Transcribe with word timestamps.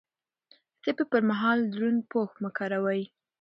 د 0.83 0.83
تبه 0.85 1.03
پر 1.11 1.21
مهال 1.29 1.59
دروند 1.73 1.99
پوښ 2.11 2.31
مه 2.43 2.49
کاروئ. 2.57 3.01